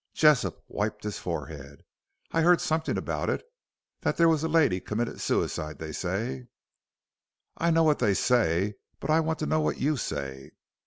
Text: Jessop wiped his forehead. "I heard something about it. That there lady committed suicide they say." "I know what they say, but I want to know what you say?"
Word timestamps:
Jessop 0.15 0.63
wiped 0.67 1.03
his 1.03 1.19
forehead. 1.19 1.83
"I 2.31 2.41
heard 2.41 2.59
something 2.59 2.97
about 2.97 3.29
it. 3.29 3.43
That 4.01 4.17
there 4.17 4.27
lady 4.29 4.79
committed 4.79 5.21
suicide 5.21 5.77
they 5.77 5.91
say." 5.91 6.47
"I 7.57 7.69
know 7.69 7.83
what 7.83 7.99
they 7.99 8.15
say, 8.15 8.77
but 8.99 9.11
I 9.11 9.19
want 9.19 9.37
to 9.37 9.45
know 9.45 9.61
what 9.61 9.77
you 9.77 9.97
say?" 9.97 10.53